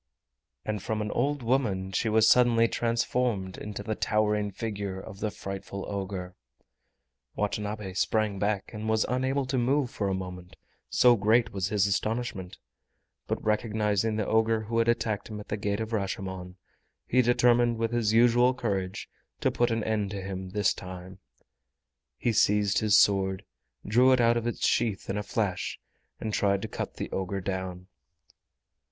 [0.65, 5.29] And from an old woman she was suddenly transformed into the towering figure of the
[5.29, 6.33] frightful ogre!
[7.35, 10.55] Watanabe sprang back and was unable to move for a moment,
[10.89, 12.57] so great was his astonishment;
[13.27, 16.55] but recognizing the ogre who had attacked him at the Gate of Rashomon,
[17.05, 19.07] he determined with his usual courage
[19.39, 21.19] to put an end to him this time.
[22.17, 23.45] He seized his sword,
[23.85, 25.79] drew it out of its sheath in a flash,
[26.19, 27.85] and tried to cut the ogre down.